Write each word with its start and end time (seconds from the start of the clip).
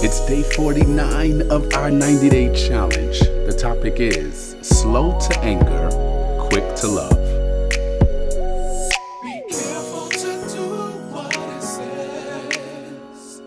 It's 0.00 0.24
day 0.26 0.44
49 0.44 1.50
of 1.50 1.74
our 1.74 1.90
90 1.90 2.28
day 2.28 2.54
challenge. 2.54 3.18
The 3.18 3.52
topic 3.52 3.94
is 3.98 4.54
slow 4.62 5.18
to 5.18 5.38
anger, 5.40 5.90
quick 6.38 6.76
to 6.76 6.86
love. 6.86 7.18
Be 9.24 9.42
careful 9.50 10.08
to 10.08 10.48
do 10.54 10.66
what 11.10 11.34
it 11.36 11.62
says. 11.62 13.42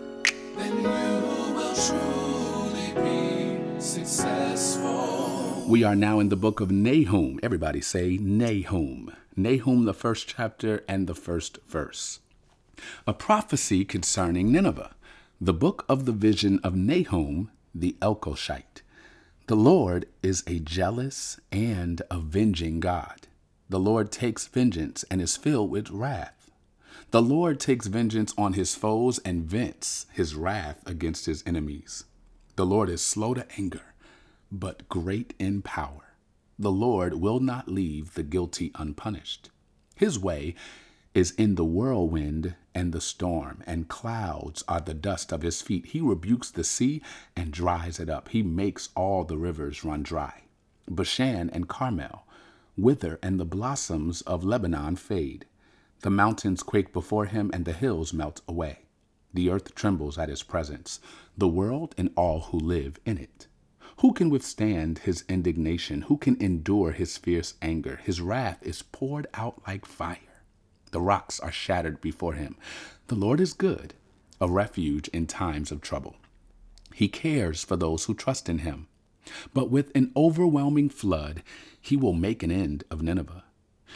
Then 0.54 0.82
you 0.82 1.54
will 1.56 1.74
truly 1.74 2.92
be 3.02 3.80
successful. 3.80 5.64
We 5.66 5.84
are 5.84 5.96
now 5.96 6.20
in 6.20 6.28
the 6.28 6.36
book 6.36 6.60
of 6.60 6.70
Nahum. 6.70 7.40
Everybody 7.42 7.80
say 7.80 8.18
Nahum. 8.18 9.10
Nahum, 9.34 9.86
the 9.86 9.94
first 9.94 10.28
chapter 10.28 10.84
and 10.86 11.06
the 11.06 11.14
first 11.14 11.60
verse. 11.66 12.20
A 13.06 13.14
prophecy 13.14 13.86
concerning 13.86 14.52
Nineveh. 14.52 14.90
The 15.44 15.52
book 15.52 15.84
of 15.88 16.04
the 16.04 16.12
vision 16.12 16.60
of 16.62 16.76
Nahum, 16.76 17.50
the 17.74 17.96
Elkoshite. 18.00 18.82
The 19.48 19.56
Lord 19.56 20.06
is 20.22 20.44
a 20.46 20.60
jealous 20.60 21.40
and 21.50 22.00
avenging 22.12 22.78
God. 22.78 23.26
The 23.68 23.80
Lord 23.80 24.12
takes 24.12 24.46
vengeance 24.46 25.04
and 25.10 25.20
is 25.20 25.36
filled 25.36 25.68
with 25.68 25.90
wrath. 25.90 26.52
The 27.10 27.20
Lord 27.20 27.58
takes 27.58 27.88
vengeance 27.88 28.32
on 28.38 28.52
his 28.52 28.76
foes 28.76 29.18
and 29.24 29.42
vents 29.42 30.06
his 30.12 30.36
wrath 30.36 30.80
against 30.86 31.26
his 31.26 31.42
enemies. 31.44 32.04
The 32.54 32.64
Lord 32.64 32.88
is 32.88 33.04
slow 33.04 33.34
to 33.34 33.44
anger, 33.58 33.94
but 34.52 34.88
great 34.88 35.34
in 35.40 35.60
power. 35.60 36.14
The 36.56 36.70
Lord 36.70 37.14
will 37.14 37.40
not 37.40 37.66
leave 37.66 38.14
the 38.14 38.22
guilty 38.22 38.70
unpunished. 38.76 39.50
His 39.96 40.20
way 40.20 40.54
is 41.14 41.32
in 41.32 41.56
the 41.56 41.64
whirlwind 41.64 42.54
and 42.74 42.92
the 42.92 43.00
storm, 43.00 43.62
and 43.66 43.88
clouds 43.88 44.64
are 44.66 44.80
the 44.80 44.94
dust 44.94 45.32
of 45.32 45.42
his 45.42 45.60
feet. 45.60 45.86
He 45.86 46.00
rebukes 46.00 46.50
the 46.50 46.64
sea 46.64 47.02
and 47.36 47.52
dries 47.52 48.00
it 48.00 48.08
up. 48.08 48.30
He 48.30 48.42
makes 48.42 48.88
all 48.94 49.24
the 49.24 49.36
rivers 49.36 49.84
run 49.84 50.02
dry. 50.02 50.42
Bashan 50.88 51.50
and 51.50 51.68
Carmel 51.68 52.24
wither, 52.76 53.18
and 53.22 53.38
the 53.38 53.44
blossoms 53.44 54.22
of 54.22 54.44
Lebanon 54.44 54.96
fade. 54.96 55.44
The 56.00 56.10
mountains 56.10 56.62
quake 56.62 56.92
before 56.92 57.26
him, 57.26 57.50
and 57.52 57.64
the 57.64 57.72
hills 57.72 58.12
melt 58.12 58.40
away. 58.48 58.80
The 59.34 59.50
earth 59.50 59.74
trembles 59.74 60.18
at 60.18 60.28
his 60.28 60.42
presence, 60.42 61.00
the 61.36 61.48
world 61.48 61.94
and 61.96 62.10
all 62.16 62.40
who 62.40 62.58
live 62.58 62.98
in 63.04 63.18
it. 63.18 63.46
Who 63.98 64.12
can 64.12 64.30
withstand 64.30 65.00
his 65.00 65.24
indignation? 65.28 66.02
Who 66.02 66.16
can 66.16 66.40
endure 66.42 66.92
his 66.92 67.16
fierce 67.16 67.54
anger? 67.62 68.00
His 68.02 68.20
wrath 68.20 68.58
is 68.62 68.82
poured 68.82 69.26
out 69.34 69.62
like 69.66 69.86
fire. 69.86 70.18
The 70.92 71.00
rocks 71.00 71.40
are 71.40 71.52
shattered 71.52 72.00
before 72.00 72.34
him. 72.34 72.56
The 73.08 73.14
Lord 73.14 73.40
is 73.40 73.52
good, 73.52 73.94
a 74.40 74.48
refuge 74.48 75.08
in 75.08 75.26
times 75.26 75.72
of 75.72 75.80
trouble. 75.80 76.16
He 76.94 77.08
cares 77.08 77.64
for 77.64 77.76
those 77.76 78.04
who 78.04 78.14
trust 78.14 78.48
in 78.48 78.58
him. 78.58 78.86
But 79.54 79.70
with 79.70 79.90
an 79.94 80.12
overwhelming 80.16 80.88
flood, 80.88 81.42
he 81.80 81.96
will 81.96 82.12
make 82.12 82.42
an 82.42 82.50
end 82.50 82.84
of 82.90 83.02
Nineveh. 83.02 83.44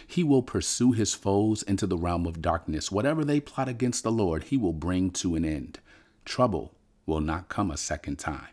He 0.07 0.23
will 0.23 0.43
pursue 0.43 0.93
his 0.93 1.15
foes 1.15 1.63
into 1.63 1.87
the 1.87 1.97
realm 1.97 2.27
of 2.27 2.43
darkness. 2.43 2.93
Whatever 2.93 3.25
they 3.25 3.41
plot 3.41 3.69
against 3.69 4.03
the 4.03 4.13
Lord, 4.13 4.45
he 4.45 4.57
will 4.57 4.73
bring 4.73 5.11
to 5.13 5.35
an 5.35 5.45
end. 5.45 5.81
Trouble 6.25 6.75
will 7.07 7.21
not 7.21 7.49
come 7.49 7.71
a 7.71 7.77
second 7.77 8.19
time. 8.19 8.49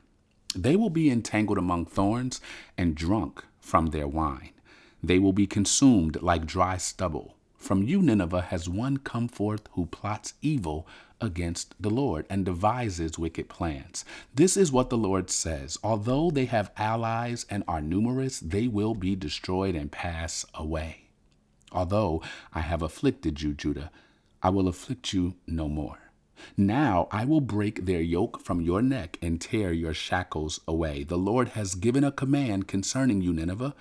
They 0.56 0.76
will 0.76 0.90
be 0.90 1.10
entangled 1.10 1.58
among 1.58 1.86
thorns 1.86 2.40
and 2.78 2.96
drunk 2.96 3.44
from 3.60 3.88
their 3.88 4.08
wine. 4.08 4.52
They 5.02 5.20
will 5.20 5.34
be 5.34 5.48
consumed 5.48 6.22
like 6.22 6.46
dry 6.46 6.78
stubble. 6.78 7.33
From 7.64 7.82
you, 7.82 8.02
Nineveh, 8.02 8.42
has 8.42 8.68
one 8.68 8.98
come 8.98 9.30
forth 9.30 9.70
who 9.72 9.86
plots 9.86 10.34
evil 10.42 10.86
against 11.22 11.76
the 11.80 11.90
Lord 11.90 12.26
and 12.30 12.44
devises 12.44 13.18
wicked 13.18 13.48
plans. 13.48 14.04
This 14.36 14.58
is 14.58 14.74
what 14.74 14.90
the 14.90 14.98
Lord 14.98 15.30
says 15.30 15.78
Although 15.82 16.30
they 16.30 16.44
have 16.44 16.74
allies 16.76 17.46
and 17.50 17.64
are 17.66 17.80
numerous, 17.80 18.42
they 18.42 18.68
will 18.68 18.94
be 18.96 19.16
destroyed 19.16 19.76
and 19.76 19.90
pass 19.90 20.46
away. 20.54 21.06
Although 21.72 22.22
I 22.54 22.60
have 22.60 22.82
afflicted 22.82 23.42
you, 23.42 23.54
Judah, 23.54 23.92
I 24.42 24.50
will 24.50 24.68
afflict 24.68 25.14
you 25.14 25.36
no 25.48 25.70
more. 25.70 26.00
Now 26.58 27.08
I 27.12 27.24
will 27.24 27.40
break 27.40 27.86
their 27.86 28.02
yoke 28.02 28.42
from 28.42 28.60
your 28.60 28.82
neck 28.82 29.18
and 29.22 29.40
tear 29.40 29.72
your 29.72 29.94
shackles 29.94 30.60
away. 30.68 31.06
The 31.06 31.18
Lord 31.18 31.50
has 31.50 31.76
given 31.76 32.04
a 32.04 32.12
command 32.12 32.68
concerning 32.68 33.22
you, 33.22 33.32
Nineveh. 33.32 33.74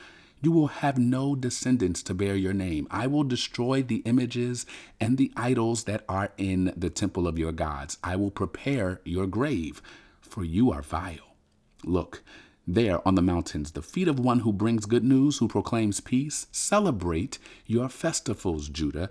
You 0.43 0.51
will 0.51 0.67
have 0.67 0.99
no 0.99 1.37
descendants 1.37 2.03
to 2.03 2.15
bear 2.15 2.35
your 2.35 2.53
name. 2.53 2.89
I 2.91 3.07
will 3.07 3.23
destroy 3.23 3.81
the 3.83 4.03
images 4.05 4.67
and 5.01 5.17
the 5.17 5.33
idols 5.37 5.85
that 5.85 6.05
are 6.09 6.33
in 6.37 6.73
the 6.77 6.91
temple 6.91 7.29
of 7.29 7.39
your 7.39 7.53
gods. 7.53 7.97
I 8.03 8.17
will 8.17 8.33
prepare 8.33 9.01
your 9.05 9.29
grave, 9.29 9.81
for 10.21 10.43
you 10.45 10.73
are 10.73 10.83
vile. 10.83 11.37
Look, 11.85 12.25
there 12.67 13.07
on 13.07 13.15
the 13.15 13.23
mountains, 13.23 13.71
the 13.71 13.83
feet 13.83 14.09
of 14.09 14.19
one 14.19 14.41
who 14.41 14.53
brings 14.53 14.85
good 14.85 15.05
news, 15.05 15.39
who 15.39 15.47
proclaims 15.47 16.01
peace. 16.01 16.49
Celebrate 16.51 17.39
your 17.65 17.89
festivals, 17.89 18.69
Judah, 18.69 19.11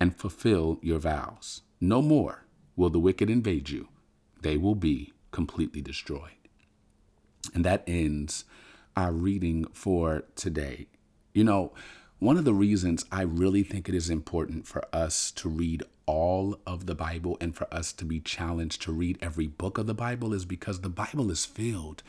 and 0.00 0.16
fulfill 0.16 0.78
your 0.80 0.98
vows. 0.98 1.60
No 1.82 2.00
more 2.00 2.46
will 2.76 2.90
the 2.90 2.98
wicked 2.98 3.28
invade 3.28 3.68
you, 3.68 3.88
they 4.40 4.56
will 4.56 4.74
be 4.74 5.12
completely 5.32 5.82
destroyed. 5.82 6.30
And 7.54 7.62
that 7.64 7.84
ends 7.86 8.46
our 8.96 9.12
reading 9.12 9.66
for 9.72 10.24
today. 10.36 10.86
You 11.32 11.44
know, 11.44 11.72
one 12.18 12.36
of 12.36 12.44
the 12.44 12.54
reasons 12.54 13.04
I 13.10 13.22
really 13.22 13.62
think 13.62 13.88
it 13.88 13.94
is 13.94 14.10
important 14.10 14.66
for 14.66 14.84
us 14.92 15.30
to 15.32 15.48
read 15.48 15.82
all 16.06 16.58
of 16.66 16.86
the 16.86 16.94
Bible 16.94 17.36
and 17.40 17.54
for 17.54 17.66
us 17.74 17.92
to 17.94 18.04
be 18.04 18.20
challenged 18.20 18.82
to 18.82 18.92
read 18.92 19.18
every 19.20 19.46
book 19.46 19.78
of 19.78 19.86
the 19.86 19.94
Bible 19.94 20.32
is 20.32 20.44
because 20.44 20.80
the 20.80 20.88
Bible 20.88 21.30
is 21.30 21.44
filled 21.44 22.02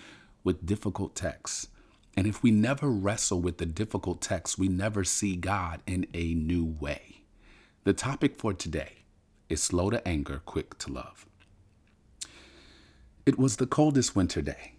with 0.44 0.66
difficult 0.66 1.16
texts. 1.16 1.68
And 2.16 2.28
if 2.28 2.44
we 2.44 2.52
never 2.52 2.90
wrestle 2.90 3.42
with 3.42 3.58
the 3.58 3.66
difficult 3.66 4.22
texts, 4.22 4.58
we 4.58 4.68
never 4.68 5.04
see 5.04 5.36
God 5.36 5.82
in 5.88 6.06
a 6.14 6.34
new 6.34 6.64
way. 6.64 7.24
The 7.84 7.94
topic 7.94 8.38
for 8.38 8.54
today 8.54 9.04
is 9.50 9.64
slow 9.64 9.90
to 9.90 10.08
anger, 10.08 10.42
quick 10.46 10.78
to 10.80 10.92
love. 10.92 11.26
It 13.26 13.40
was 13.40 13.56
the 13.56 13.66
coldest 13.66 14.16
winter 14.16 14.42
day, 14.42 14.74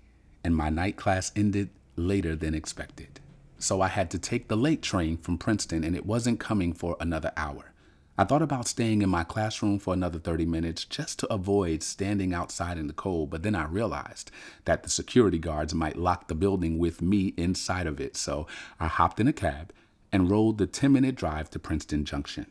and 0.44 0.54
my 0.54 0.70
night 0.70 0.96
class 0.96 1.32
ended 1.34 1.70
later 1.96 2.34
than 2.36 2.54
expected. 2.54 3.20
So 3.58 3.80
I 3.80 3.88
had 3.88 4.10
to 4.10 4.18
take 4.18 4.48
the 4.48 4.56
late 4.56 4.82
train 4.82 5.16
from 5.16 5.38
Princeton, 5.38 5.84
and 5.84 5.96
it 5.96 6.06
wasn't 6.06 6.40
coming 6.40 6.72
for 6.72 6.96
another 7.00 7.32
hour. 7.36 7.72
I 8.16 8.22
thought 8.22 8.42
about 8.42 8.68
staying 8.68 9.02
in 9.02 9.08
my 9.08 9.24
classroom 9.24 9.80
for 9.80 9.92
another 9.92 10.20
30 10.20 10.46
minutes 10.46 10.84
just 10.84 11.18
to 11.18 11.32
avoid 11.32 11.82
standing 11.82 12.32
outside 12.32 12.78
in 12.78 12.86
the 12.86 12.92
cold, 12.92 13.30
but 13.30 13.42
then 13.42 13.56
I 13.56 13.64
realized 13.64 14.30
that 14.66 14.84
the 14.84 14.88
security 14.88 15.38
guards 15.38 15.74
might 15.74 15.96
lock 15.96 16.28
the 16.28 16.36
building 16.36 16.78
with 16.78 17.02
me 17.02 17.34
inside 17.36 17.88
of 17.88 18.00
it, 18.00 18.16
so 18.16 18.46
I 18.78 18.86
hopped 18.86 19.18
in 19.18 19.26
a 19.26 19.32
cab 19.32 19.72
and 20.12 20.30
rode 20.30 20.58
the 20.58 20.66
10 20.68 20.92
minute 20.92 21.16
drive 21.16 21.50
to 21.50 21.58
Princeton 21.58 22.04
Junction. 22.04 22.46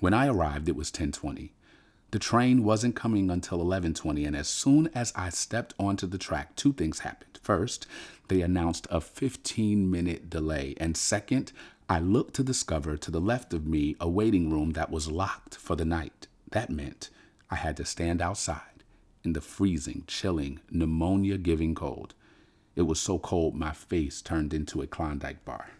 When 0.00 0.12
I 0.12 0.28
arrived, 0.28 0.68
it 0.68 0.76
was 0.76 0.88
1020. 0.88 1.54
The 2.10 2.18
train 2.18 2.62
wasn't 2.62 2.94
coming 2.94 3.30
until 3.30 3.60
11:20 3.60 4.26
and 4.26 4.36
as 4.36 4.48
soon 4.48 4.88
as 4.94 5.12
I 5.16 5.30
stepped 5.30 5.74
onto 5.78 6.06
the 6.06 6.18
track, 6.18 6.54
two 6.54 6.72
things 6.74 7.00
happened. 7.00 7.37
First, 7.48 7.86
they 8.28 8.42
announced 8.42 8.86
a 8.90 9.00
15-minute 9.00 10.28
delay, 10.28 10.74
and 10.76 10.94
second, 10.94 11.50
I 11.88 11.98
looked 11.98 12.34
to 12.34 12.44
discover 12.44 12.98
to 12.98 13.10
the 13.10 13.22
left 13.22 13.54
of 13.54 13.66
me 13.66 13.96
a 13.98 14.06
waiting 14.06 14.50
room 14.50 14.72
that 14.72 14.90
was 14.90 15.10
locked 15.10 15.56
for 15.56 15.74
the 15.74 15.86
night. 15.86 16.26
That 16.50 16.68
meant 16.68 17.08
I 17.50 17.54
had 17.54 17.78
to 17.78 17.86
stand 17.86 18.20
outside 18.20 18.84
in 19.24 19.32
the 19.32 19.40
freezing, 19.40 20.04
chilling, 20.06 20.60
pneumonia-giving 20.70 21.74
cold. 21.74 22.12
It 22.76 22.82
was 22.82 23.00
so 23.00 23.18
cold 23.18 23.54
my 23.54 23.72
face 23.72 24.20
turned 24.20 24.52
into 24.52 24.82
a 24.82 24.86
Klondike 24.86 25.46
bar. 25.46 25.70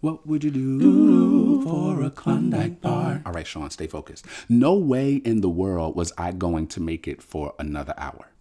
What 0.00 0.26
would 0.26 0.42
you 0.42 0.50
do 0.50 1.62
for 1.62 2.02
a 2.02 2.08
Klondike 2.08 2.80
bar? 2.80 3.20
All 3.26 3.32
right, 3.34 3.46
Sean, 3.46 3.68
stay 3.68 3.86
focused. 3.86 4.24
No 4.48 4.72
way 4.76 5.16
in 5.16 5.42
the 5.42 5.50
world 5.50 5.94
was 5.94 6.10
I 6.16 6.32
going 6.32 6.68
to 6.68 6.80
make 6.80 7.06
it 7.06 7.20
for 7.20 7.52
another 7.58 7.92
hour. 7.98 8.31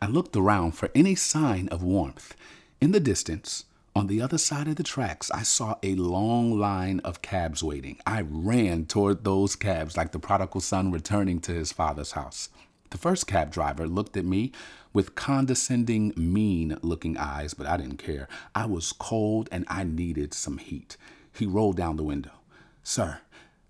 I 0.00 0.06
looked 0.06 0.36
around 0.36 0.72
for 0.72 0.90
any 0.94 1.14
sign 1.14 1.68
of 1.68 1.82
warmth. 1.82 2.36
In 2.80 2.92
the 2.92 3.00
distance, 3.00 3.64
On 3.98 4.06
the 4.06 4.22
other 4.22 4.38
side 4.38 4.68
of 4.68 4.76
the 4.76 4.84
tracks, 4.84 5.28
I 5.32 5.42
saw 5.42 5.74
a 5.82 5.96
long 5.96 6.56
line 6.56 7.00
of 7.00 7.20
cabs 7.20 7.64
waiting. 7.64 7.98
I 8.06 8.20
ran 8.20 8.86
toward 8.86 9.24
those 9.24 9.56
cabs 9.56 9.96
like 9.96 10.12
the 10.12 10.20
prodigal 10.20 10.60
son 10.60 10.92
returning 10.92 11.40
to 11.40 11.52
his 11.52 11.72
father's 11.72 12.12
house. 12.12 12.48
The 12.90 12.98
first 12.98 13.26
cab 13.26 13.50
driver 13.50 13.88
looked 13.88 14.16
at 14.16 14.24
me 14.24 14.52
with 14.92 15.16
condescending, 15.16 16.12
mean 16.16 16.78
looking 16.80 17.16
eyes, 17.16 17.54
but 17.54 17.66
I 17.66 17.76
didn't 17.76 17.96
care. 17.96 18.28
I 18.54 18.66
was 18.66 18.92
cold 18.92 19.48
and 19.50 19.64
I 19.66 19.82
needed 19.82 20.32
some 20.32 20.58
heat. 20.58 20.96
He 21.32 21.44
rolled 21.44 21.76
down 21.76 21.96
the 21.96 22.04
window. 22.04 22.30
Sir, 22.84 23.18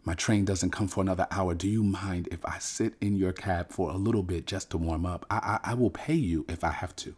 my 0.08 0.14
train 0.14 0.46
doesn't 0.46 0.70
come 0.70 0.88
for 0.88 1.02
another 1.02 1.26
hour. 1.30 1.52
Do 1.52 1.68
you 1.68 1.82
mind 1.82 2.30
if 2.32 2.42
I 2.46 2.56
sit 2.60 2.94
in 2.98 3.14
your 3.14 3.34
cab 3.34 3.70
for 3.70 3.90
a 3.90 3.96
little 3.98 4.22
bit 4.22 4.46
just 4.46 4.70
to 4.70 4.78
warm 4.78 5.04
up? 5.04 5.26
I, 5.28 5.58
I, 5.62 5.72
I 5.72 5.74
will 5.74 5.90
pay 5.90 6.14
you 6.14 6.46
if 6.48 6.64
I 6.64 6.70
have 6.70 6.96
to. 6.96 7.14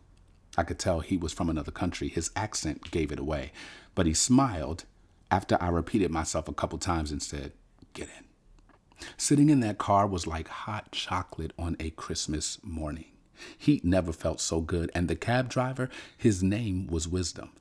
I 0.58 0.64
could 0.64 0.81
tell 0.81 0.98
he 0.98 1.16
was 1.16 1.32
from 1.32 1.48
another 1.48 1.70
country. 1.70 2.08
His 2.08 2.32
accent 2.34 2.90
gave 2.90 3.12
it 3.12 3.20
away. 3.20 3.52
But 3.94 4.06
he 4.06 4.12
smiled 4.12 4.87
after 5.31 5.56
I 5.60 5.69
repeated 5.69 6.10
myself 6.10 6.48
a 6.48 6.52
couple 6.52 6.81
times 6.81 7.12
and 7.12 7.22
said, 7.22 7.52
Get 7.92 8.08
in. 8.08 9.06
Sitting 9.16 9.50
in 9.50 9.60
that 9.60 9.78
car 9.78 10.04
was 10.08 10.26
like 10.26 10.48
hot 10.48 10.90
chocolate 10.90 11.52
on 11.56 11.76
a 11.78 11.90
Christmas 11.90 12.58
morning. 12.64 13.12
Heat 13.56 13.84
never 13.84 14.12
felt 14.12 14.40
so 14.40 14.60
good, 14.60 14.90
and 14.96 15.06
the 15.06 15.14
cab 15.14 15.48
driver, 15.48 15.90
his 16.19 16.42
name 16.42 16.88
was 16.88 17.06
Wisdom, 17.06 17.52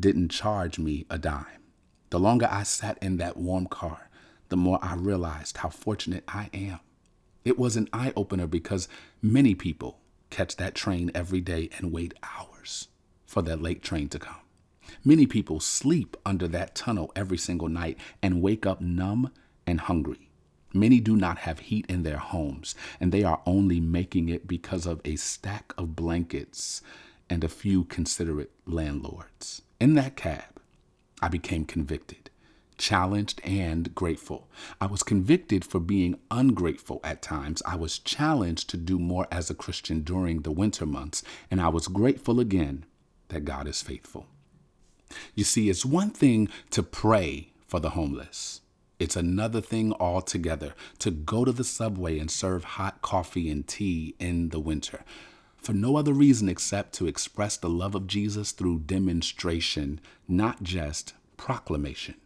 didn't 0.00 0.30
charge 0.30 0.80
me 0.80 1.06
a 1.08 1.18
dime. 1.18 1.62
The 2.10 2.18
longer 2.18 2.48
I 2.50 2.64
sat 2.64 2.98
in 3.00 3.18
that 3.18 3.36
warm 3.36 3.66
car, 3.66 4.08
the 4.52 4.56
more 4.58 4.78
I 4.82 4.96
realized 4.96 5.56
how 5.56 5.70
fortunate 5.70 6.24
I 6.28 6.50
am. 6.52 6.80
It 7.42 7.58
was 7.58 7.74
an 7.74 7.88
eye 7.90 8.12
opener 8.14 8.46
because 8.46 8.86
many 9.22 9.54
people 9.54 9.98
catch 10.28 10.56
that 10.56 10.74
train 10.74 11.10
every 11.14 11.40
day 11.40 11.70
and 11.78 11.90
wait 11.90 12.12
hours 12.22 12.88
for 13.24 13.40
that 13.40 13.62
late 13.62 13.82
train 13.82 14.10
to 14.10 14.18
come. 14.18 14.42
Many 15.02 15.26
people 15.26 15.58
sleep 15.58 16.18
under 16.26 16.46
that 16.48 16.74
tunnel 16.74 17.10
every 17.16 17.38
single 17.38 17.70
night 17.70 17.96
and 18.22 18.42
wake 18.42 18.66
up 18.66 18.82
numb 18.82 19.30
and 19.66 19.80
hungry. 19.80 20.28
Many 20.74 21.00
do 21.00 21.16
not 21.16 21.38
have 21.38 21.60
heat 21.60 21.86
in 21.88 22.02
their 22.02 22.18
homes, 22.18 22.74
and 23.00 23.10
they 23.10 23.24
are 23.24 23.40
only 23.46 23.80
making 23.80 24.28
it 24.28 24.46
because 24.46 24.84
of 24.84 25.00
a 25.06 25.16
stack 25.16 25.72
of 25.78 25.96
blankets 25.96 26.82
and 27.30 27.42
a 27.42 27.48
few 27.48 27.84
considerate 27.84 28.50
landlords. 28.66 29.62
In 29.80 29.94
that 29.94 30.14
cab, 30.14 30.60
I 31.22 31.28
became 31.28 31.64
convicted, 31.64 32.28
challenged, 32.82 33.40
and 33.44 33.94
grateful. 33.94 34.48
I 34.80 34.86
was 34.86 35.04
convicted 35.04 35.64
for 35.64 35.78
being 35.78 36.18
ungrateful 36.32 37.00
at 37.04 37.22
times. 37.22 37.62
I 37.64 37.76
was 37.76 38.00
challenged 38.00 38.68
to 38.70 38.76
do 38.76 38.98
more 38.98 39.28
as 39.30 39.48
a 39.48 39.54
Christian 39.54 40.00
during 40.00 40.42
the 40.42 40.50
winter 40.50 40.84
months, 40.84 41.22
and 41.48 41.60
I 41.60 41.68
was 41.68 41.86
grateful 41.86 42.40
again 42.40 42.84
that 43.28 43.44
God 43.44 43.68
is 43.68 43.82
faithful. 43.82 44.26
You 45.36 45.44
see, 45.44 45.70
it's 45.70 45.84
one 45.84 46.10
thing 46.10 46.48
to 46.70 46.82
pray 46.82 47.52
for 47.68 47.78
the 47.78 47.90
homeless. 47.90 48.62
It's 48.98 49.16
another 49.16 49.60
thing 49.60 49.92
altogether 49.94 50.74
to 50.98 51.12
go 51.12 51.44
to 51.44 51.52
the 51.52 51.64
subway 51.64 52.18
and 52.18 52.30
serve 52.30 52.64
hot 52.64 53.00
coffee 53.00 53.48
and 53.48 53.66
tea 53.66 54.16
in 54.18 54.48
the 54.48 54.60
winter 54.60 55.04
for 55.56 55.72
no 55.72 55.96
other 55.96 56.12
reason 56.12 56.48
except 56.48 56.92
to 56.94 57.06
express 57.06 57.56
the 57.56 57.70
love 57.70 57.94
of 57.94 58.08
Jesus 58.08 58.50
through 58.50 58.80
demonstration, 58.80 60.00
not 60.26 60.64
just 60.64 61.14
proclamation. 61.36 62.16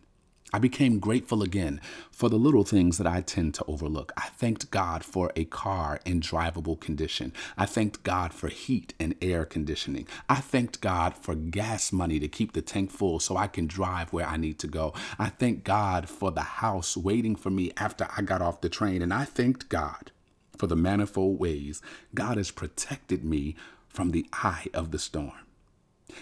I 0.52 0.60
became 0.60 1.00
grateful 1.00 1.42
again 1.42 1.80
for 2.12 2.28
the 2.28 2.38
little 2.38 2.62
things 2.62 2.98
that 2.98 3.06
I 3.06 3.20
tend 3.20 3.54
to 3.54 3.64
overlook. 3.66 4.12
I 4.16 4.28
thanked 4.28 4.70
God 4.70 5.04
for 5.04 5.32
a 5.34 5.44
car 5.44 5.98
in 6.04 6.20
drivable 6.20 6.78
condition. 6.78 7.32
I 7.58 7.66
thanked 7.66 8.04
God 8.04 8.32
for 8.32 8.48
heat 8.48 8.94
and 9.00 9.16
air 9.20 9.44
conditioning. 9.44 10.06
I 10.28 10.36
thanked 10.36 10.80
God 10.80 11.14
for 11.16 11.34
gas 11.34 11.92
money 11.92 12.20
to 12.20 12.28
keep 12.28 12.52
the 12.52 12.62
tank 12.62 12.92
full 12.92 13.18
so 13.18 13.36
I 13.36 13.48
can 13.48 13.66
drive 13.66 14.12
where 14.12 14.26
I 14.26 14.36
need 14.36 14.60
to 14.60 14.68
go. 14.68 14.94
I 15.18 15.30
thanked 15.30 15.64
God 15.64 16.08
for 16.08 16.30
the 16.30 16.42
house 16.42 16.96
waiting 16.96 17.34
for 17.34 17.50
me 17.50 17.72
after 17.76 18.06
I 18.16 18.22
got 18.22 18.40
off 18.40 18.60
the 18.60 18.68
train. 18.68 19.02
And 19.02 19.12
I 19.12 19.24
thanked 19.24 19.68
God 19.68 20.12
for 20.56 20.68
the 20.68 20.76
manifold 20.76 21.40
ways 21.40 21.82
God 22.14 22.36
has 22.36 22.52
protected 22.52 23.24
me 23.24 23.56
from 23.88 24.12
the 24.12 24.26
eye 24.32 24.66
of 24.72 24.92
the 24.92 24.98
storm. 24.98 25.32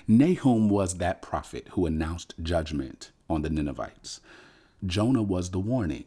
Nahum 0.08 0.70
was 0.70 0.96
that 0.96 1.20
prophet 1.20 1.68
who 1.72 1.84
announced 1.84 2.34
judgment 2.42 3.10
on 3.28 3.42
the 3.42 3.50
Ninevites. 3.50 4.20
Jonah 4.84 5.22
was 5.22 5.50
the 5.50 5.58
warning, 5.58 6.04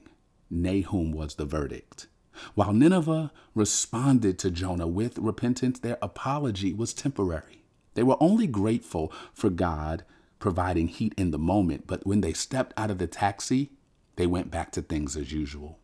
Nahum 0.50 1.12
was 1.12 1.36
the 1.36 1.46
verdict. 1.46 2.08
While 2.54 2.74
Nineveh 2.74 3.32
responded 3.56 4.38
to 4.40 4.52
Jonah 4.52 4.88
with 4.88 5.18
repentance, 5.18 5.80
their 5.80 5.98
apology 6.02 6.74
was 6.74 6.94
temporary. 6.94 7.64
They 7.96 8.04
were 8.04 8.18
only 8.20 8.46
grateful 8.46 9.12
for 9.34 9.50
God 9.50 10.04
providing 10.40 10.88
heat 10.88 11.16
in 11.18 11.32
the 11.32 11.40
moment, 11.40 11.88
but 11.88 12.06
when 12.06 12.22
they 12.22 12.34
stepped 12.34 12.74
out 12.78 12.92
of 12.92 13.00
the 13.00 13.08
taxi, 13.08 13.72
they 14.18 14.28
went 14.28 14.52
back 14.52 14.72
to 14.74 14.82
things 14.82 15.18
as 15.18 15.32
usual. 15.32 15.80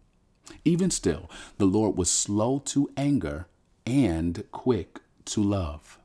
Even 0.64 0.92
still, 0.92 1.30
the 1.58 1.66
Lord 1.66 1.98
was 1.98 2.12
slow 2.12 2.60
to 2.66 2.90
anger 2.96 3.48
and 3.86 4.44
quick 4.52 5.00
to 5.26 5.42
love. 5.42 5.98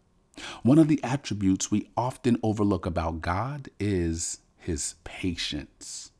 One 0.62 0.78
of 0.78 0.88
the 0.88 1.02
attributes 1.02 1.70
we 1.70 1.90
often 1.96 2.38
overlook 2.42 2.86
about 2.86 3.20
God 3.20 3.68
is 3.78 4.38
his 4.58 4.94
patience. 5.04 6.10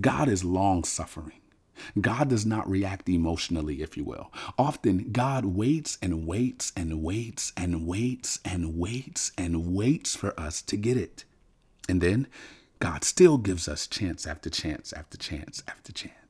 God 0.00 0.28
is 0.28 0.44
long 0.44 0.84
suffering. 0.84 1.40
God 2.00 2.30
does 2.30 2.46
not 2.46 2.68
react 2.68 3.08
emotionally, 3.08 3.82
if 3.82 3.96
you 3.96 4.04
will. 4.04 4.32
Often, 4.58 5.12
God 5.12 5.44
waits 5.44 5.98
and 6.00 6.26
waits 6.26 6.72
and 6.76 7.02
waits 7.02 7.52
and 7.56 7.86
waits 7.86 8.40
and 8.44 8.78
waits 8.78 9.32
and 9.36 9.74
waits 9.74 10.16
for 10.16 10.38
us 10.40 10.62
to 10.62 10.76
get 10.76 10.96
it. 10.96 11.24
And 11.88 12.00
then 12.00 12.26
God 12.80 13.04
still 13.04 13.38
gives 13.38 13.68
us 13.68 13.86
chance 13.86 14.26
after 14.26 14.50
chance 14.50 14.92
after 14.92 15.16
chance 15.18 15.62
after 15.68 15.92
chance. 15.92 16.25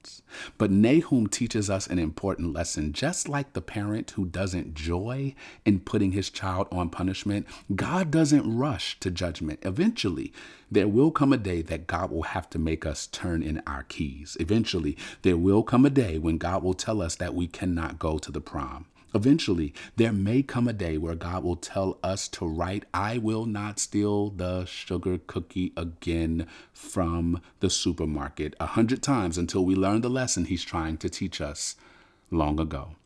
But 0.58 0.70
Nahum 0.70 1.26
teaches 1.26 1.68
us 1.70 1.86
an 1.86 1.98
important 1.98 2.52
lesson. 2.52 2.92
Just 2.92 3.28
like 3.28 3.52
the 3.52 3.60
parent 3.60 4.12
who 4.12 4.24
doesn't 4.24 4.74
joy 4.74 5.34
in 5.64 5.80
putting 5.80 6.12
his 6.12 6.30
child 6.30 6.68
on 6.70 6.90
punishment, 6.90 7.46
God 7.74 8.10
doesn't 8.10 8.56
rush 8.56 8.98
to 9.00 9.10
judgment. 9.10 9.60
Eventually, 9.62 10.32
there 10.70 10.88
will 10.88 11.10
come 11.10 11.32
a 11.32 11.38
day 11.38 11.62
that 11.62 11.86
God 11.86 12.10
will 12.10 12.22
have 12.22 12.50
to 12.50 12.58
make 12.58 12.84
us 12.84 13.06
turn 13.06 13.42
in 13.42 13.62
our 13.66 13.84
keys. 13.84 14.36
Eventually, 14.40 14.96
there 15.22 15.36
will 15.36 15.62
come 15.62 15.86
a 15.86 15.90
day 15.90 16.18
when 16.18 16.38
God 16.38 16.62
will 16.62 16.74
tell 16.74 17.00
us 17.00 17.16
that 17.16 17.34
we 17.34 17.46
cannot 17.46 17.98
go 17.98 18.18
to 18.18 18.32
the 18.32 18.40
prom. 18.40 18.86
Eventually, 19.14 19.72
there 19.96 20.12
may 20.12 20.42
come 20.42 20.68
a 20.68 20.72
day 20.72 20.98
where 20.98 21.14
God 21.14 21.44
will 21.44 21.56
tell 21.56 21.98
us 22.02 22.28
to 22.28 22.46
write, 22.46 22.84
I 22.92 23.18
will 23.18 23.46
not 23.46 23.78
steal 23.78 24.30
the 24.30 24.64
sugar 24.64 25.18
cookie 25.26 25.72
again 25.76 26.46
from 26.72 27.40
the 27.60 27.70
supermarket 27.70 28.54
a 28.60 28.66
hundred 28.66 29.02
times 29.02 29.38
until 29.38 29.64
we 29.64 29.74
learn 29.74 30.00
the 30.00 30.10
lesson 30.10 30.46
He's 30.46 30.64
trying 30.64 30.98
to 30.98 31.08
teach 31.08 31.40
us 31.40 31.76
long 32.30 32.60
ago. 32.60 32.96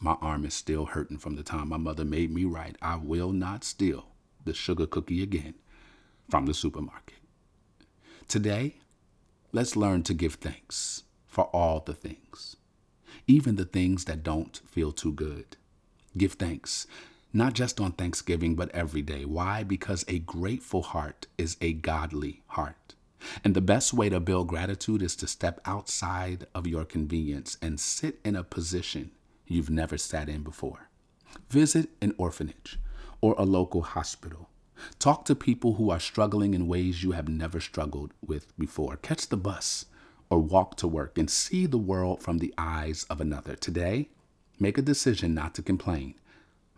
My 0.00 0.16
arm 0.20 0.44
is 0.44 0.54
still 0.54 0.86
hurting 0.86 1.18
from 1.18 1.36
the 1.36 1.42
time 1.42 1.68
my 1.68 1.76
mother 1.76 2.04
made 2.04 2.30
me 2.32 2.44
write, 2.44 2.76
I 2.82 2.96
will 2.96 3.32
not 3.32 3.64
steal 3.64 4.06
the 4.44 4.52
sugar 4.52 4.86
cookie 4.86 5.22
again 5.22 5.54
from 6.28 6.46
the 6.46 6.54
supermarket. 6.54 7.18
Today, 8.28 8.76
let's 9.52 9.76
learn 9.76 10.02
to 10.02 10.14
give 10.14 10.34
thanks 10.34 11.04
for 11.26 11.44
all 11.44 11.80
the 11.80 11.94
things 11.94 12.56
even 13.26 13.56
the 13.56 13.64
things 13.64 14.04
that 14.04 14.22
don't 14.22 14.60
feel 14.66 14.92
too 14.92 15.12
good. 15.12 15.56
Give 16.16 16.32
thanks, 16.32 16.86
not 17.32 17.54
just 17.54 17.80
on 17.80 17.92
Thanksgiving, 17.92 18.54
but 18.54 18.70
every 18.70 19.02
day. 19.02 19.24
Why? 19.24 19.64
Because 19.64 20.04
a 20.06 20.20
grateful 20.20 20.82
heart 20.82 21.26
is 21.36 21.56
a 21.60 21.72
godly 21.72 22.42
heart. 22.48 22.94
And 23.42 23.54
the 23.54 23.60
best 23.60 23.94
way 23.94 24.08
to 24.10 24.20
build 24.20 24.48
gratitude 24.48 25.02
is 25.02 25.16
to 25.16 25.26
step 25.26 25.60
outside 25.64 26.46
of 26.54 26.66
your 26.66 26.84
convenience 26.84 27.56
and 27.62 27.80
sit 27.80 28.20
in 28.24 28.36
a 28.36 28.44
position 28.44 29.10
you've 29.46 29.70
never 29.70 29.98
sat 29.98 30.28
in 30.28 30.42
before. 30.42 30.88
Visit 31.48 31.88
an 32.00 32.14
orphanage 32.18 32.78
or 33.20 33.34
a 33.38 33.44
local 33.44 33.82
hospital. 33.82 34.48
Talk 34.98 35.24
to 35.24 35.34
people 35.34 35.74
who 35.74 35.90
are 35.90 36.00
struggling 36.00 36.52
in 36.52 36.68
ways 36.68 37.02
you 37.02 37.12
have 37.12 37.28
never 37.28 37.60
struggled 37.60 38.12
with 38.24 38.56
before. 38.58 38.96
Catch 38.96 39.28
the 39.28 39.36
bus 39.36 39.86
or 40.34 40.40
walk 40.40 40.76
to 40.76 40.88
work 40.88 41.16
and 41.16 41.30
see 41.30 41.64
the 41.64 41.78
world 41.78 42.20
from 42.20 42.38
the 42.38 42.52
eyes 42.58 43.04
of 43.08 43.20
another. 43.20 43.54
Today, 43.54 44.08
make 44.58 44.76
a 44.76 44.82
decision 44.82 45.32
not 45.32 45.54
to 45.54 45.62
complain, 45.62 46.16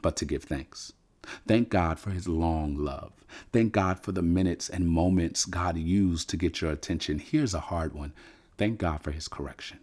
but 0.03 0.15
to 0.17 0.27
give 0.27 0.45
thanks. 0.45 0.93
Thank 1.49 1.71
God 1.71 1.99
for 1.99 2.11
his 2.11 2.29
long 2.29 2.77
love. 2.77 3.13
Thank 3.53 3.73
God 3.73 4.01
for 4.01 4.13
the 4.13 4.21
minutes 4.21 4.69
and 4.69 4.87
moments 4.87 5.47
God 5.47 5.79
used 5.79 6.29
to 6.29 6.37
get 6.37 6.61
your 6.61 6.71
attention. 6.71 7.19
Here's 7.19 7.55
a 7.55 7.61
hard 7.61 7.95
one. 7.95 8.13
Thank 8.59 8.79
God 8.79 9.01
for 9.01 9.11
his 9.11 9.27
correction. 9.27 9.79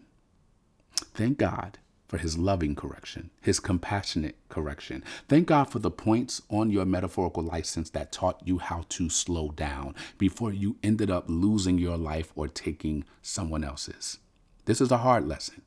Thank 1.15 1.39
God 1.39 1.79
for 2.13 2.19
his 2.19 2.37
loving 2.37 2.75
correction, 2.75 3.31
his 3.41 3.59
compassionate 3.59 4.35
correction. 4.47 5.03
Thank 5.27 5.47
God 5.47 5.63
for 5.63 5.79
the 5.79 5.89
points 5.89 6.43
on 6.47 6.69
your 6.69 6.85
metaphorical 6.85 7.41
license 7.41 7.89
that 7.89 8.11
taught 8.11 8.39
you 8.45 8.59
how 8.59 8.85
to 8.89 9.09
slow 9.09 9.49
down 9.49 9.95
before 10.19 10.53
you 10.53 10.75
ended 10.83 11.09
up 11.09 11.25
losing 11.27 11.79
your 11.79 11.97
life 11.97 12.31
or 12.35 12.47
taking 12.47 13.03
someone 13.23 13.63
else's. 13.63 14.19
This 14.65 14.79
is 14.79 14.91
a 14.91 14.99
hard 14.99 15.27
lesson, 15.27 15.63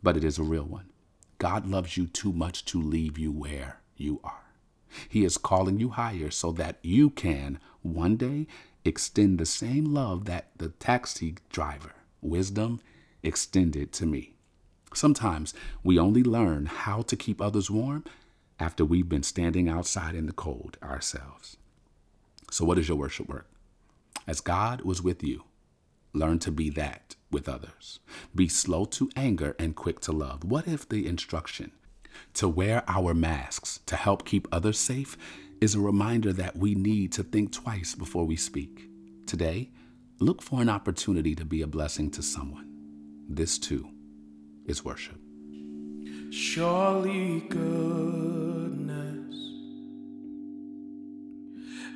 but 0.00 0.16
it 0.16 0.22
is 0.22 0.38
a 0.38 0.44
real 0.44 0.62
one. 0.62 0.90
God 1.38 1.66
loves 1.66 1.96
you 1.96 2.06
too 2.06 2.32
much 2.32 2.64
to 2.66 2.80
leave 2.80 3.18
you 3.18 3.32
where 3.32 3.80
you 3.96 4.20
are. 4.22 4.44
He 5.08 5.24
is 5.24 5.36
calling 5.36 5.80
you 5.80 5.88
higher 5.88 6.30
so 6.30 6.52
that 6.52 6.78
you 6.80 7.10
can 7.10 7.58
one 7.82 8.16
day 8.16 8.46
extend 8.84 9.40
the 9.40 9.46
same 9.46 9.86
love 9.86 10.26
that 10.26 10.50
the 10.58 10.68
taxi 10.68 11.34
driver, 11.50 11.94
wisdom, 12.22 12.78
extended 13.24 13.90
to 13.94 14.06
me. 14.06 14.37
Sometimes 14.94 15.54
we 15.82 15.98
only 15.98 16.22
learn 16.22 16.66
how 16.66 17.02
to 17.02 17.16
keep 17.16 17.40
others 17.40 17.70
warm 17.70 18.04
after 18.58 18.84
we've 18.84 19.08
been 19.08 19.22
standing 19.22 19.68
outside 19.68 20.14
in 20.14 20.26
the 20.26 20.32
cold 20.32 20.76
ourselves. 20.82 21.56
So, 22.50 22.64
what 22.64 22.78
is 22.78 22.88
your 22.88 22.96
worship 22.96 23.28
work? 23.28 23.48
As 24.26 24.40
God 24.40 24.82
was 24.82 25.02
with 25.02 25.22
you, 25.22 25.44
learn 26.12 26.38
to 26.40 26.50
be 26.50 26.70
that 26.70 27.16
with 27.30 27.48
others. 27.48 28.00
Be 28.34 28.48
slow 28.48 28.84
to 28.86 29.10
anger 29.16 29.54
and 29.58 29.76
quick 29.76 30.00
to 30.00 30.12
love. 30.12 30.44
What 30.44 30.66
if 30.66 30.88
the 30.88 31.06
instruction 31.06 31.72
to 32.34 32.48
wear 32.48 32.82
our 32.88 33.14
masks 33.14 33.80
to 33.86 33.96
help 33.96 34.24
keep 34.24 34.48
others 34.50 34.78
safe 34.78 35.16
is 35.60 35.74
a 35.74 35.80
reminder 35.80 36.32
that 36.32 36.56
we 36.56 36.74
need 36.74 37.12
to 37.12 37.22
think 37.22 37.52
twice 37.52 37.94
before 37.94 38.24
we 38.24 38.36
speak? 38.36 38.88
Today, 39.26 39.70
look 40.18 40.42
for 40.42 40.62
an 40.62 40.68
opportunity 40.68 41.34
to 41.34 41.44
be 41.44 41.62
a 41.62 41.66
blessing 41.66 42.10
to 42.12 42.22
someone. 42.22 42.66
This 43.28 43.58
too 43.58 43.90
is 44.68 44.84
worship. 44.84 45.16
Surely 46.30 47.40
goodness 47.48 49.34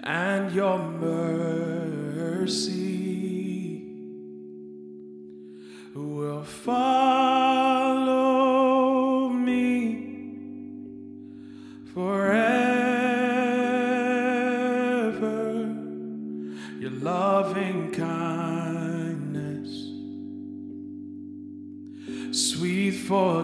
and 0.02 0.52
your 0.52 0.78
mercy 0.78 2.62
will 5.94 6.42
follow 6.42 7.01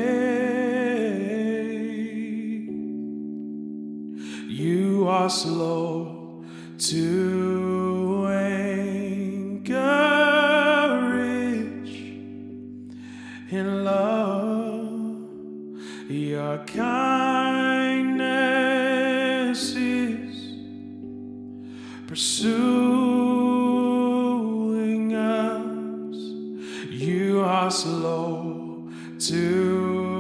You 4.48 5.08
are 5.08 5.30
slow 5.30 6.44
to 6.80 7.11
slow 28.02 28.90
to 29.20 30.11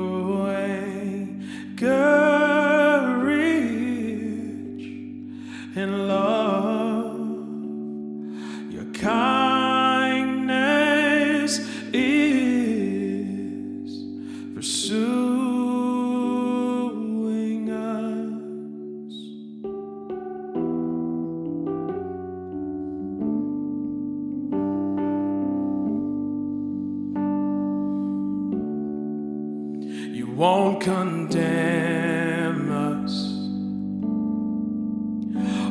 won't 30.41 30.81
condemn 30.81 32.71
us 32.71 33.13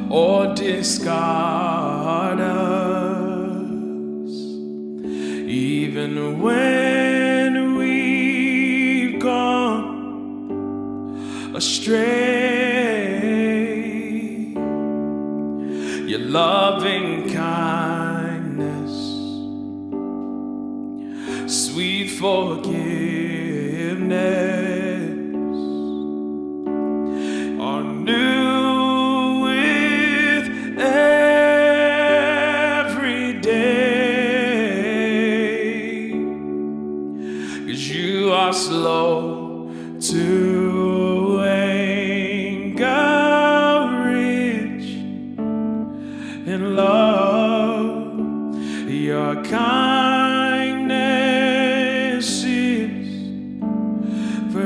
or 0.08 0.54
discard 0.54 2.38
us, 2.38 4.30
even 5.48 6.40
when 6.40 7.74
we've 7.74 9.18
gone 9.18 9.96
astray. 11.56 12.20
Your 16.06 16.20
loving 16.20 17.28
kindness, 17.32 18.94
sweet 21.52 22.10
forgiveness 22.10 23.59
name. 24.10 24.79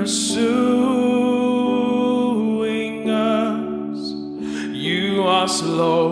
Pursuing 0.05 0.45
us. 3.09 4.13
You 4.77 5.23
are 5.23 5.49
slow 5.49 6.04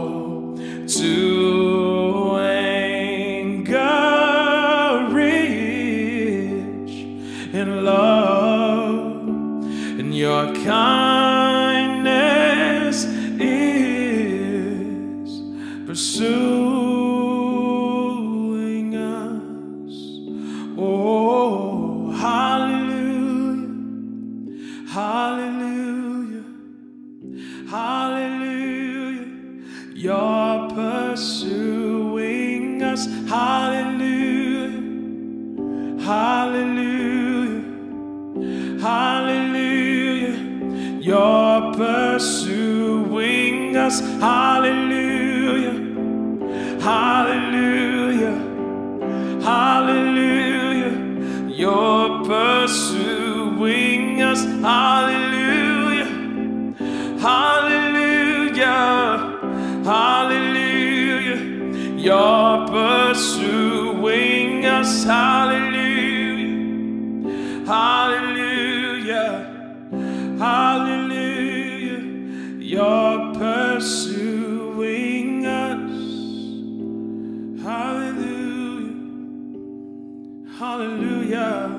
Hallelujah. 80.63 81.75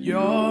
You're 0.00 0.47